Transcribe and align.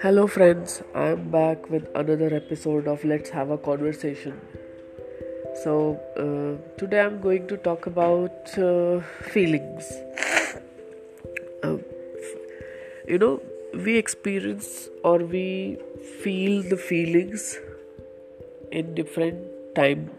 Hello, 0.00 0.26
friends. 0.26 0.82
I'm 0.94 1.30
back 1.30 1.68
with 1.68 1.90
another 1.94 2.34
episode 2.34 2.88
of 2.88 3.04
Let's 3.04 3.28
Have 3.28 3.50
a 3.50 3.58
Conversation. 3.58 4.40
So, 5.62 6.00
uh, 6.16 6.56
today 6.78 7.00
I'm 7.00 7.20
going 7.20 7.48
to 7.48 7.58
talk 7.58 7.84
about 7.86 8.56
uh, 8.56 9.00
feelings. 9.00 9.92
Uh, 11.62 11.76
you 13.06 13.18
know, 13.18 13.42
we 13.74 13.98
experience 13.98 14.88
or 15.04 15.18
we 15.18 15.76
feel 16.22 16.62
the 16.62 16.78
feelings 16.78 17.58
in 18.72 18.94
different 18.94 19.74
time 19.74 20.10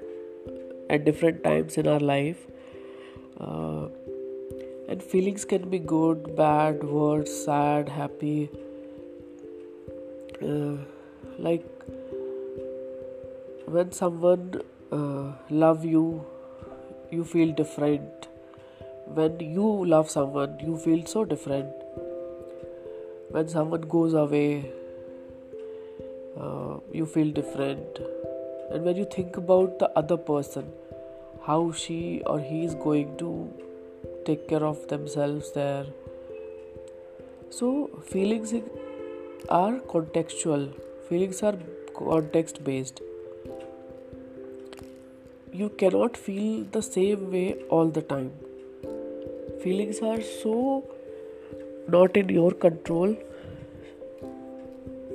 at 0.92 1.06
different 1.06 1.44
times 1.44 1.76
in 1.76 1.88
our 1.88 2.00
life 2.00 2.46
uh, 3.40 3.88
and 4.92 5.04
feelings 5.12 5.46
can 5.52 5.70
be 5.74 5.80
good 5.90 6.26
bad 6.38 6.84
worse 6.84 7.34
sad 7.46 7.92
happy. 7.98 8.50
Uh, 10.46 10.76
like 11.38 11.64
when 13.76 13.94
someone 14.00 14.62
uh, 14.92 15.32
love 15.62 15.86
you 15.86 16.04
you 17.10 17.24
feel 17.24 17.54
different. 17.62 18.28
When 19.22 19.40
you 19.40 19.72
love 19.94 20.12
someone 20.18 20.60
you 20.60 20.78
feel 20.90 21.06
so 21.06 21.24
different. 21.24 21.72
When 23.30 23.48
someone 23.48 23.90
goes 23.96 24.14
away 24.26 24.72
uh, 26.38 26.78
you 26.92 27.06
feel 27.06 27.32
different. 27.42 28.06
And 28.72 28.84
when 28.84 28.98
you 28.98 29.06
think 29.18 29.38
about 29.38 29.80
the 29.80 29.92
other 30.04 30.18
person 30.18 30.72
how 31.48 31.72
she 31.72 32.22
or 32.26 32.40
he 32.40 32.64
is 32.66 32.76
going 32.76 33.18
to 33.18 33.36
take 34.26 34.48
care 34.48 34.64
of 34.64 34.88
themselves 34.88 35.52
there. 35.54 35.86
So 37.50 37.90
feelings 38.06 38.54
are 39.50 39.80
contextual. 39.96 40.74
Feelings 41.10 41.44
are 41.44 41.58
context 41.96 42.64
based 42.64 43.02
you 45.54 45.68
cannot 45.80 46.16
feel 46.16 46.64
the 46.72 46.82
same 46.82 47.30
way 47.32 47.56
all 47.70 47.90
the 47.90 48.02
time. 48.02 48.32
Feelings 49.62 50.00
are 50.02 50.22
so 50.22 50.86
not 51.90 52.16
in 52.16 52.30
your 52.30 52.52
control 52.52 53.18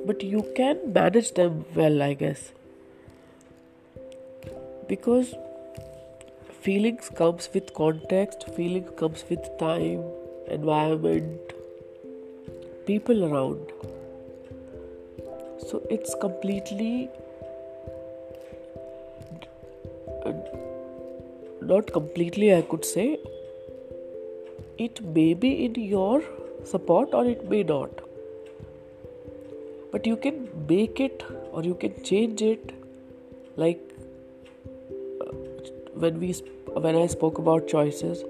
but 0.05 0.21
you 0.23 0.43
can 0.55 0.93
manage 0.93 1.33
them 1.33 1.65
well 1.75 2.03
i 2.03 2.13
guess. 2.13 2.51
Because 4.87 5.33
feelings 6.67 7.09
comes 7.17 7.49
with 7.53 7.73
context 7.75 8.41
feeling 8.55 8.87
comes 9.01 9.23
with 9.29 9.45
time 9.59 10.01
environment 10.55 11.53
people 12.87 13.23
around. 13.27 13.71
So 15.69 15.81
it's 15.89 16.15
completely 16.21 17.09
not 21.71 21.91
completely 21.99 22.53
i 22.55 22.61
could 22.73 22.85
say. 22.85 23.07
It 24.77 25.01
may 25.17 25.33
be 25.33 25.51
in 25.65 25.75
your 25.75 26.21
support 26.63 27.13
or 27.13 27.25
it 27.25 27.49
may 27.49 27.63
not. 27.63 28.01
But 29.91 30.05
you 30.05 30.17
can 30.17 30.49
make 30.69 30.99
it 30.99 31.23
or 31.51 31.63
you 31.63 31.75
can 31.75 32.03
change 32.03 32.41
it. 32.41 32.73
Like 33.55 33.81
when 36.05 36.19
we 36.19 36.33
when 36.87 36.95
i 36.95 37.07
spoke 37.07 37.37
about 37.43 37.67
choices 37.67 38.23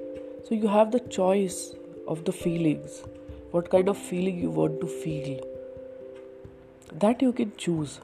so 0.48 0.56
you 0.56 0.68
have 0.68 0.92
the 0.92 1.00
choice 1.16 1.74
of 2.08 2.24
the 2.24 2.32
feelings. 2.32 3.04
What 3.52 3.70
kind 3.70 3.90
of 3.90 3.98
feeling 3.98 4.40
you 4.40 4.50
want 4.50 4.80
to 4.82 4.88
feel. 4.88 5.42
That 6.94 7.22
you 7.22 7.34
can 7.34 7.52
choose. 7.58 8.00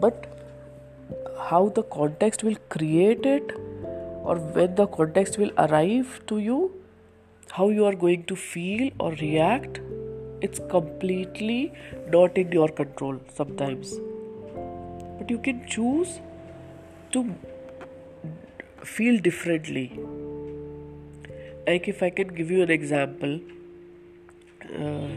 But 0.00 0.26
how 1.48 1.68
the 1.70 1.82
context 1.82 2.44
will 2.44 2.56
create 2.68 3.24
it 3.24 3.52
or 4.22 4.36
when 4.36 4.74
the 4.74 4.86
context 4.86 5.38
will 5.38 5.50
arrive 5.56 6.20
to 6.26 6.38
you 6.38 6.72
how 7.50 7.68
you 7.70 7.84
are 7.86 7.94
going 7.94 8.24
to 8.24 8.36
feel 8.36 8.90
or 9.00 9.12
react 9.12 9.80
it's 10.42 10.60
completely 10.70 11.72
not 12.08 12.36
in 12.38 12.52
your 12.52 12.68
control 12.68 13.18
sometimes. 13.34 13.94
But 15.18 15.30
you 15.30 15.38
can 15.38 15.66
choose 15.66 16.20
to 17.12 17.24
feel 18.84 19.20
differently 19.28 19.84
like 21.66 21.88
if 21.94 22.02
i 22.02 22.10
can 22.10 22.34
give 22.40 22.50
you 22.50 22.62
an 22.62 22.70
example 22.70 23.38
uh, 24.78 25.08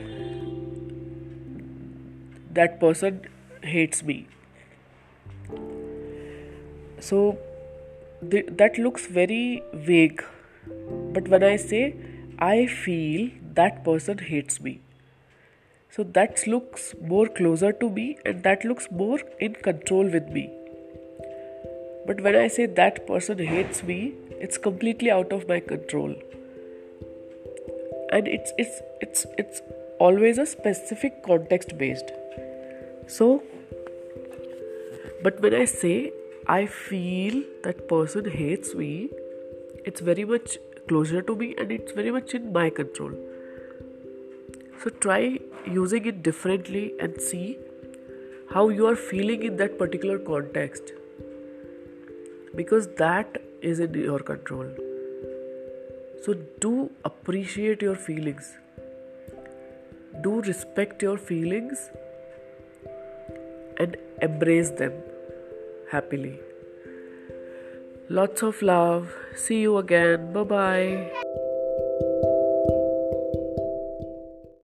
that 2.60 2.80
person 2.80 3.22
hates 3.62 4.04
me 4.04 4.28
so 7.00 7.22
th- 8.32 8.52
that 8.64 8.78
looks 8.78 9.08
very 9.08 9.64
vague 9.74 10.24
but 11.14 11.28
when 11.36 11.44
i 11.44 11.56
say 11.56 11.84
I 12.40 12.66
feel 12.66 13.30
that 13.54 13.84
person 13.84 14.18
hates 14.18 14.60
me. 14.60 14.82
So 15.90 16.04
that 16.04 16.46
looks 16.48 16.96
more 17.02 17.28
closer 17.28 17.72
to 17.72 17.90
me 17.90 18.18
and 18.26 18.44
that 18.44 18.66
looks 18.66 18.90
more 18.92 19.20
in 19.40 19.54
control 19.54 20.10
with 20.10 20.28
me. 20.30 20.50
But 22.06 22.22
when 22.22 22.36
I 22.36 22.48
say 22.48 22.66
that 22.66 23.08
person 23.08 23.38
hates 23.38 23.84
me, 23.84 24.14
it's 24.40 24.58
completely 24.58 25.10
out 25.10 25.32
of 25.32 25.48
my 25.48 25.60
control. 25.60 26.16
And 28.12 28.28
it's 28.28 28.52
it's 28.58 28.82
it's 29.02 29.26
it's 29.38 29.62
always 30.00 30.38
a 30.38 30.46
specific 30.46 31.24
context 31.24 31.78
based. 31.78 32.12
So 33.08 33.44
but 35.24 35.40
when 35.42 35.54
I 35.54 35.66
say 35.66 36.12
I 36.48 36.66
feel 36.66 37.44
that 37.64 37.88
person 37.88 38.30
hates 38.30 38.76
me, 38.76 39.10
it's 39.86 40.02
very 40.02 40.26
much 40.26 40.58
closer 40.90 41.22
to 41.22 41.36
me 41.36 41.56
and 41.58 41.72
it's 41.72 41.94
very 41.94 42.12
much 42.12 42.34
in 42.34 42.52
my 42.52 42.70
control. 42.70 43.14
So 44.84 44.90
try 44.90 45.40
using 45.66 46.06
it 46.06 46.22
differently 46.24 46.94
and 47.00 47.22
see 47.22 47.58
how 48.50 48.68
you 48.68 48.86
are 48.88 48.98
feeling 48.98 49.44
in 49.44 49.56
that 49.58 49.80
particular 49.80 50.20
context 50.20 50.92
because 52.56 52.88
that 52.98 53.42
is 53.62 53.80
in 53.80 53.94
your 53.94 54.20
control. 54.20 54.68
So 56.24 56.36
do 56.60 56.90
appreciate 57.04 57.82
your 57.82 57.96
feelings, 57.96 58.54
do 60.22 60.42
respect 60.42 61.02
your 61.02 61.18
feelings, 61.18 61.90
and 63.78 63.98
embrace 64.22 64.70
them 64.72 64.94
happily. 65.92 66.40
Lots 68.10 68.44
of 68.44 68.62
love. 68.62 69.14
See 69.36 69.62
you 69.62 69.78
again. 69.78 70.34
Bye 70.34 70.44
bye. 70.44 71.40